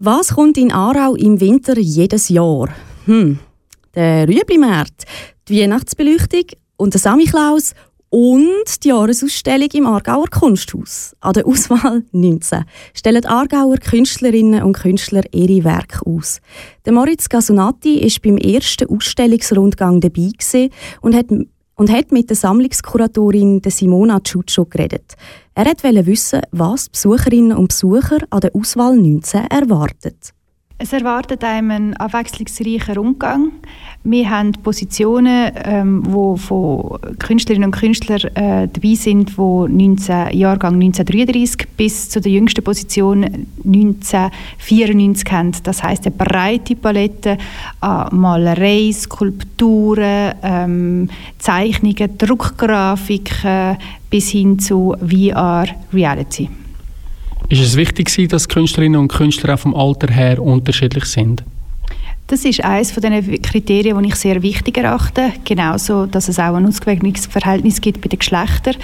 [0.00, 2.68] Was kommt in Aarau im Winter jedes Jahr?
[3.04, 3.38] Hm,
[3.94, 5.04] der Rüeblimarkt,
[5.48, 6.46] die Weihnachtsbeleuchtung
[6.76, 7.74] und der Samichlaus
[8.10, 11.14] und die Jahresausstellung im Aargauer Kunsthaus.
[11.20, 16.40] An der Auswahl 19 stellen Aargauer Künstlerinnen und Künstler ihre Werke aus.
[16.84, 20.30] Der Moritz Gasonati ist beim ersten Ausstellungsrundgang dabei
[21.02, 21.26] und hat
[21.76, 25.14] und hat mit der Sammlungskuratorin Simona Ciuccio geredet.
[25.54, 30.32] Er wollte wissen, was Besucherinnen und Besucher an der Auswahl 19 erwartet.
[30.76, 33.52] Es erwartet einem einen abwechslungsreichen Rundgang.
[34.02, 40.74] Wir haben Positionen, ähm, wo von Künstlerinnen und Künstlern äh, dabei sind, die 19, Jahrgang
[40.74, 45.52] 1933 bis zu der jüngsten Position 1994 haben.
[45.62, 47.38] Das heißt eine breite Palette
[47.78, 53.78] an Malerei, Skulpturen, ähm, Zeichnungen, Druckgrafiken
[54.10, 56.50] bis hin zu VR Reality.
[57.48, 61.44] Ist es wichtig, dass Künstlerinnen und Künstler auch vom Alter her unterschiedlich sind?
[62.26, 65.32] Das ist eines von den Kriterien, die ich sehr wichtig erachte.
[65.44, 68.76] Genauso, dass es auch ein ausgewogenes Verhältnis gibt bei den Geschlechtern.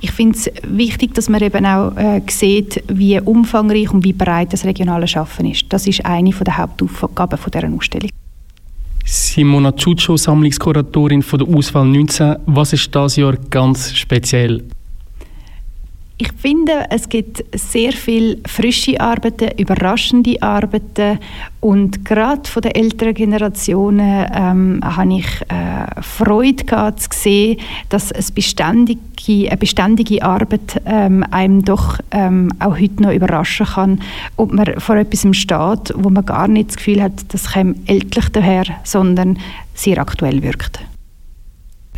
[0.00, 4.52] Ich finde es wichtig, dass man eben auch äh, sieht, wie umfangreich und wie breit
[4.52, 5.66] das regionale Schaffen ist.
[5.68, 8.10] Das ist eine der Hauptaufgaben von dieser Ausstellung.
[9.04, 12.36] Simona Ciuccio, Sammlungskuratorin von der Auswahl 19.
[12.46, 14.64] Was ist das Jahr ganz speziell?
[16.20, 21.20] Ich finde, es gibt sehr viel frische Arbeiten, überraschende Arbeiten
[21.60, 28.10] und gerade von den älteren Generationen ähm, habe ich äh, Freude gehabt, zu sehen, dass
[28.10, 28.98] es beständige,
[29.48, 34.00] eine beständige Arbeit ähm, einem doch ähm, auch heute noch überraschen kann,
[34.36, 38.28] ob man vor etwas steht, wo man gar nicht das Gefühl hat, das käme ältlich
[38.30, 39.38] daher, sondern
[39.74, 40.80] sehr aktuell wirkt.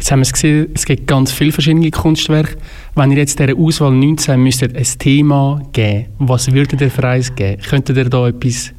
[0.00, 2.56] Jetzt haben wir es gesehen, es gibt ganz viele verschiedene Kunstwerke.
[2.94, 7.34] Wenn ihr jetzt dieser Auswahl 19 müsstet ein Thema geben, was würdet ihr für eins
[7.34, 7.60] geben?
[7.60, 8.72] Könntet ihr da etwas,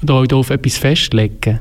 [0.00, 1.60] da auf etwas festlegen?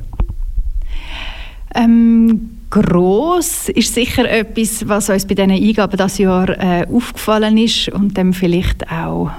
[1.76, 7.90] Ähm, gross ist sicher etwas, was uns bei diesen Eingaben dieses Jahr äh, aufgefallen ist
[7.90, 9.30] und dann vielleicht auch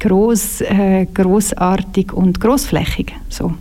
[0.00, 3.14] gross, äh, grossartig und grossflächig.
[3.30, 3.54] So.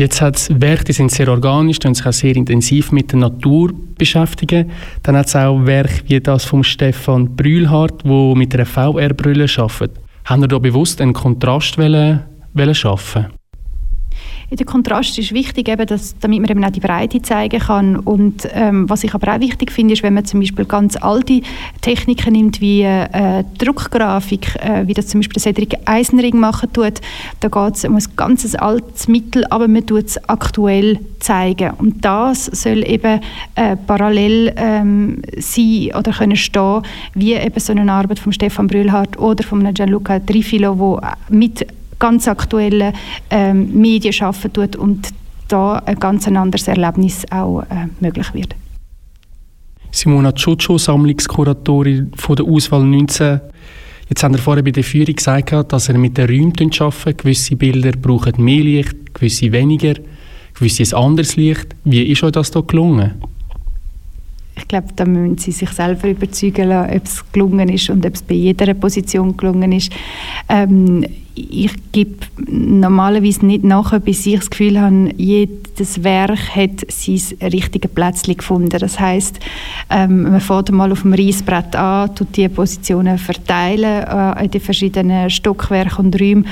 [0.00, 3.18] Jetzt hat es Werke, die sind sehr organisch, die sich auch sehr intensiv mit der
[3.18, 4.70] Natur beschäftigen.
[5.02, 10.00] Dann hat es auch Werke wie das von Stefan Brühlhardt, wo mit einer VR-Brille arbeitet.
[10.24, 12.20] Haben wir da bewusst einen Kontrast wollen,
[12.54, 13.26] wollen schaffen?
[14.56, 17.96] Der Kontrast ist wichtig, eben, dass, damit man eben auch die Breite zeigen kann.
[17.96, 21.42] Und ähm, was ich aber auch wichtig finde, ist, wenn man zum Beispiel ganz alte
[21.80, 27.00] Techniken nimmt, wie äh, Druckgrafik, äh, wie das zum Beispiel Cedric Eisenring machen tut,
[27.38, 31.70] da geht es um ein ganz altes Mittel, aber man tut es aktuell zeigen.
[31.78, 33.20] Und das soll eben
[33.54, 36.82] äh, parallel ähm, sein oder können stehen,
[37.14, 41.66] wie eben so eine Arbeit von Stefan Brühlhardt oder von Gianluca Trifilo, wo mit
[42.00, 42.92] ganz aktuellen
[43.30, 45.08] ähm, Medien arbeiten tut und
[45.46, 48.56] da ein ganz anderes Erlebnis auch äh, möglich wird.
[49.92, 53.40] Simona Ciuccio, Sammlungskuratorin von der Auswahl 19.
[54.08, 57.18] Jetzt haben wir vorher bei der Führung gesagt, dass er mit den Räumen arbeitet.
[57.18, 59.94] Gewisse Bilder brauchen mehr Licht, gewisse weniger,
[60.54, 61.76] gewisse ein anderes Licht.
[61.84, 63.22] Wie ist euch das hier gelungen?
[64.60, 68.14] Ich glaube, da müssen sie sich selber überzeugen lassen, ob es gelungen ist und ob
[68.14, 69.92] es bei jeder Position gelungen ist.
[70.48, 71.04] Ähm,
[71.34, 72.16] ich gebe
[72.48, 78.68] normalerweise nicht nachher, bis ich das Gefühl habe, jedes Werk hat sein richtiges Plätzchen gefunden.
[78.68, 79.38] Das heißt,
[79.90, 84.60] ähm, man fährt mal auf dem Reisbrett an, tut die Positionen verteilen äh, in den
[84.60, 86.46] verschiedenen Stockwerken und Räumen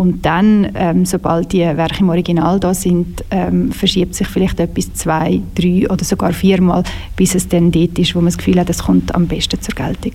[0.00, 4.90] und dann, ähm, sobald die Werke im Original da sind, ähm, verschiebt sich vielleicht etwas
[4.94, 6.84] zwei, drei oder sogar viermal,
[7.16, 9.74] bis es dann dort ist, wo man das Gefühl hat, es kommt am besten zur
[9.74, 10.14] Geltung.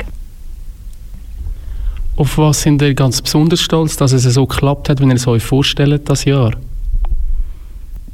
[2.15, 5.27] Auf was sind ihr ganz besonders stolz, dass es so geklappt hat, wie ihr es
[5.27, 6.53] euch vorstellt, das Jahr?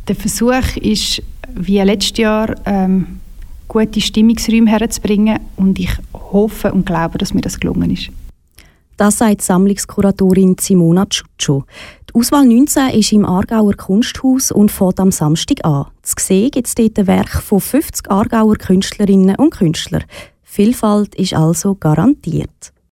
[0.10, 1.24] Der Versuch ist,
[1.56, 3.22] wie letztes Jahr, ähm,
[3.70, 8.10] gute Stimmungsräume herzubringen und ich hoffe und glaube, dass mir das gelungen ist.
[9.02, 11.66] Das sagt Sammlungskuratorin Simona Ciuccio.
[12.08, 15.88] Die Auswahl 19 ist im Aargauer Kunsthaus und fährt am Samstag an.
[16.04, 20.04] Zu sehen gibt es dort ein Werk von 50 Aargauer Künstlerinnen und Künstlern.
[20.44, 22.74] Vielfalt ist also garantiert.